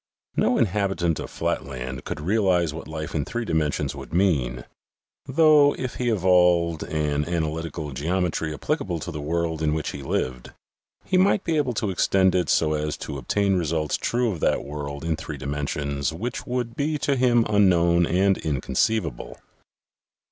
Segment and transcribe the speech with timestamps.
[0.35, 4.65] No inhabitant of flatland could realize what life in three dimensions would mean,
[5.27, 10.53] though, if he evolved an analytical geometry applicable to the world in which he lived,
[11.05, 14.63] he might be able to extend it so as to obtain results true of that
[14.63, 19.37] world in three dimensions which would be to him unknown and inconceivable.